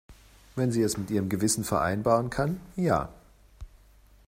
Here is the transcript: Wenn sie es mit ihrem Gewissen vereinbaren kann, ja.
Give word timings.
Wenn 0.55 0.71
sie 0.71 0.81
es 0.81 0.97
mit 0.97 1.11
ihrem 1.11 1.29
Gewissen 1.29 1.63
vereinbaren 1.63 2.31
kann, 2.31 2.59
ja. 2.75 3.09